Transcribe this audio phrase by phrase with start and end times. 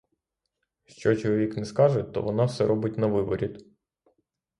[0.85, 3.65] Що чоловік не скаже, то вона все робить навиворіт.